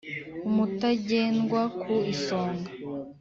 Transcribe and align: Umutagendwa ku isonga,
Umutagendwa 0.47 1.61
ku 1.79 1.93
isonga, 2.13 2.69